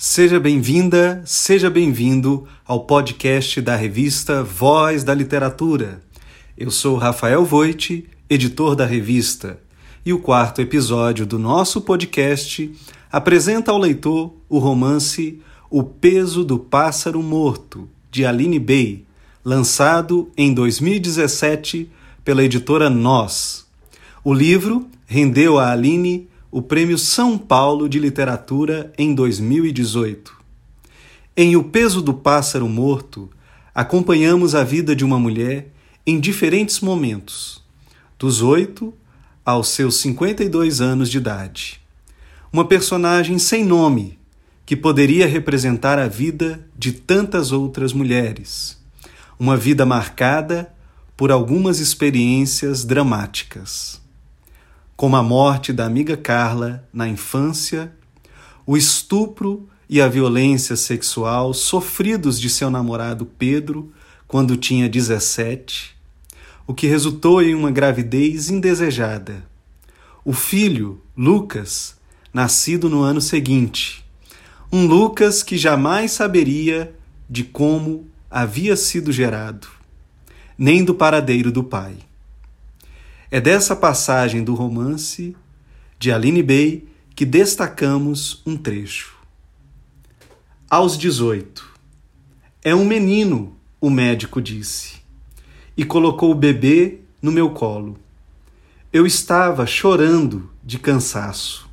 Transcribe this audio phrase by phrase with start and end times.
[0.00, 6.00] Seja bem-vinda, seja bem-vindo ao podcast da revista Voz da Literatura.
[6.56, 9.58] Eu sou Rafael Voit, editor da revista,
[10.06, 12.72] e o quarto episódio do nosso podcast
[13.10, 19.04] apresenta ao leitor o romance O Peso do Pássaro Morto, de Aline Bey,
[19.44, 21.90] lançado em 2017
[22.24, 23.66] pela editora Nós.
[24.22, 30.34] O livro rendeu a Aline o Prêmio São Paulo de Literatura em 2018.
[31.36, 33.28] Em O Peso do Pássaro Morto,
[33.74, 35.70] acompanhamos a vida de uma mulher
[36.06, 37.62] em diferentes momentos,
[38.18, 38.94] dos 8
[39.44, 41.82] aos seus 52 anos de idade.
[42.50, 44.18] Uma personagem sem nome
[44.64, 48.82] que poderia representar a vida de tantas outras mulheres.
[49.38, 50.74] Uma vida marcada
[51.14, 54.00] por algumas experiências dramáticas
[54.98, 57.92] como a morte da amiga Carla na infância,
[58.66, 63.92] o estupro e a violência sexual sofridos de seu namorado Pedro
[64.26, 65.96] quando tinha 17,
[66.66, 69.44] o que resultou em uma gravidez indesejada.
[70.24, 71.96] O filho, Lucas,
[72.34, 74.04] nascido no ano seguinte.
[74.72, 76.92] Um Lucas que jamais saberia
[77.30, 79.68] de como havia sido gerado,
[80.58, 82.07] nem do paradeiro do pai.
[83.30, 85.36] É dessa passagem do romance
[85.98, 89.18] de Aline Bey que destacamos um trecho.
[90.70, 91.68] Aos 18.
[92.64, 94.96] É um menino, o médico disse,
[95.76, 97.98] e colocou o bebê no meu colo.
[98.90, 101.68] Eu estava chorando de cansaço.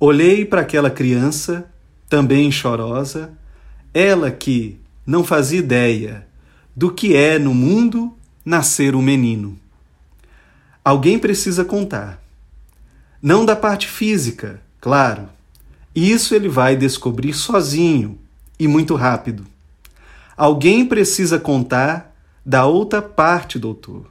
[0.00, 1.70] Olhei para aquela criança,
[2.08, 3.36] também chorosa,
[3.92, 6.26] ela que não fazia ideia
[6.74, 9.60] do que é no mundo nascer um menino.
[10.84, 12.22] Alguém precisa contar.
[13.22, 15.30] Não da parte física, claro.
[15.94, 18.18] Isso ele vai descobrir sozinho
[18.58, 19.46] e muito rápido.
[20.36, 24.06] Alguém precisa contar da outra parte, doutor.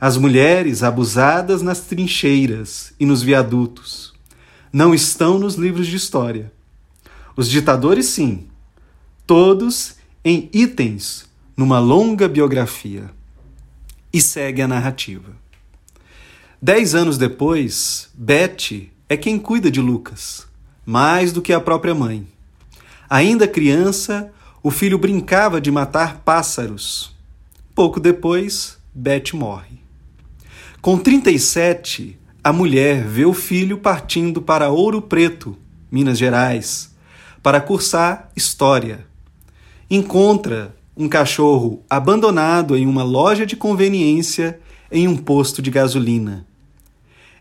[0.00, 4.12] As mulheres abusadas nas trincheiras e nos viadutos
[4.72, 6.52] não estão nos livros de história.
[7.36, 8.48] Os ditadores, sim,
[9.24, 9.94] todos
[10.24, 11.26] em itens
[11.56, 13.10] numa longa biografia.
[14.12, 15.45] E segue a narrativa.
[16.60, 20.46] Dez anos depois, Betty é quem cuida de Lucas,
[20.86, 22.26] mais do que a própria mãe.
[23.10, 27.14] Ainda criança, o filho brincava de matar pássaros.
[27.74, 29.82] Pouco depois, Betty morre.
[30.80, 35.58] Com 37, a mulher vê o filho partindo para Ouro Preto,
[35.90, 36.90] Minas Gerais,
[37.42, 39.06] para cursar História.
[39.90, 44.58] Encontra um cachorro abandonado em uma loja de conveniência
[44.90, 46.46] em um posto de gasolina.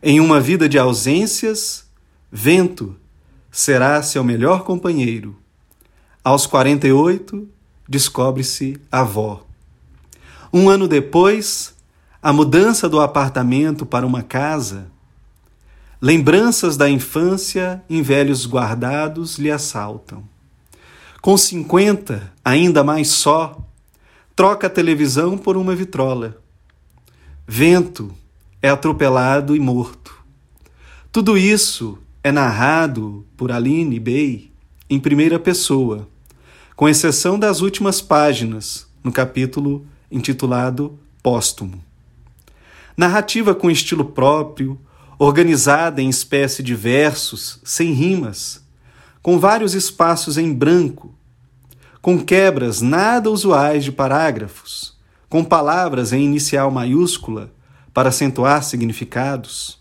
[0.02, 1.90] Em uma vida de ausências,
[2.32, 2.96] vento
[3.52, 5.36] será seu melhor companheiro.
[6.24, 7.48] Aos 48,
[7.88, 9.46] descobre-se avó.
[10.52, 11.76] Um ano depois,
[12.22, 14.88] a mudança do apartamento para uma casa,
[16.02, 20.24] lembranças da infância em velhos guardados lhe assaltam.
[21.22, 23.58] Com 50, ainda mais só,
[24.36, 26.45] troca a televisão por uma vitrola.
[27.48, 28.12] Vento
[28.60, 30.18] é atropelado e morto.
[31.12, 34.52] Tudo isso é narrado por Aline Bey
[34.90, 36.08] em primeira pessoa,
[36.76, 41.84] com exceção das últimas páginas, no capítulo intitulado Póstumo.
[42.98, 44.80] Narrativa com estilo próprio,
[45.20, 48.66] organizada em espécie de versos, sem rimas,
[49.22, 51.14] com vários espaços em branco,
[52.02, 54.95] com quebras nada usuais de parágrafos
[55.36, 57.52] com palavras em inicial maiúscula
[57.94, 59.78] para acentuar significados.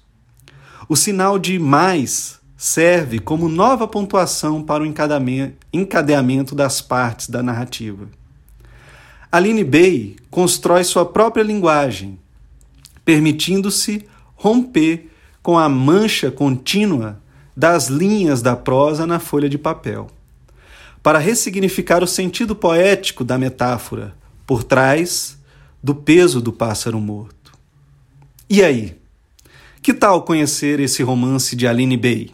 [0.88, 4.86] O sinal de mais serve como nova pontuação para o
[5.72, 8.08] encadeamento das partes da narrativa.
[9.30, 12.18] Aline Bey constrói sua própria linguagem,
[13.04, 14.04] permitindo-se
[14.34, 15.08] romper
[15.40, 17.20] com a mancha contínua
[17.56, 20.08] das linhas da prosa na folha de papel,
[21.00, 25.38] para ressignificar o sentido poético da metáfora por trás
[25.84, 27.52] do peso do pássaro morto.
[28.48, 28.96] E aí?
[29.82, 32.30] Que tal conhecer esse romance de Aline Bey?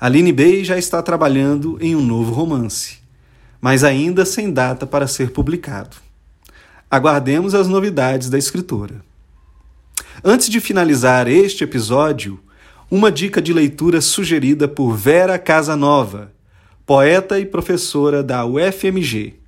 [0.00, 2.98] Aline Bey já está trabalhando em um novo romance,
[3.60, 5.96] mas ainda sem data para ser publicado.
[6.90, 9.00] Aguardemos as novidades da escritora.
[10.24, 12.40] Antes de finalizar este episódio,
[12.90, 16.32] uma dica de leitura sugerida por Vera Casanova,
[16.84, 19.38] poeta e professora da UFMG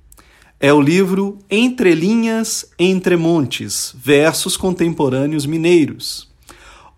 [0.63, 6.31] é o livro Entre Linhas, Entre Montes, Versos Contemporâneos Mineiros,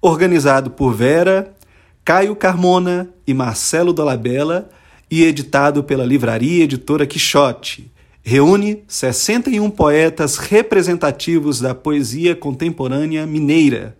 [0.01, 1.55] organizado por Vera,
[2.03, 4.69] Caio Carmona e Marcelo Dolabella
[5.09, 7.89] e editado pela Livraria Editora Quixote.
[8.21, 13.97] Reúne 61 poetas representativos da poesia contemporânea mineira.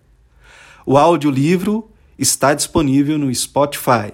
[0.86, 1.90] O audiolivro
[2.20, 4.12] está disponível no Spotify.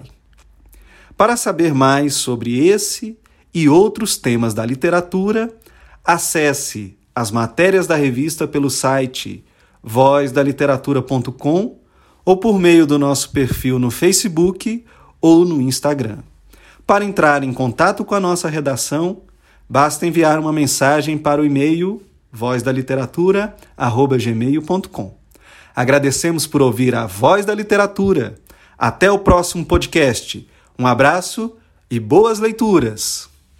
[1.16, 3.18] Para saber mais sobre esse
[3.52, 5.52] e outros temas da literatura,
[6.04, 9.44] acesse as matérias da revista pelo site
[9.82, 11.78] vozdaliteratura.com
[12.24, 14.84] ou por meio do nosso perfil no Facebook
[15.20, 16.20] ou no Instagram.
[16.86, 19.20] Para entrar em contato com a nossa redação,
[19.68, 22.00] basta enviar uma mensagem para o e-mail
[22.32, 25.18] vozdaliteratura@gmail.com.
[25.74, 28.36] Agradecemos por ouvir a Voz da Literatura.
[28.76, 30.46] Até o próximo podcast.
[30.78, 31.56] Um abraço
[31.90, 33.30] e boas leituras!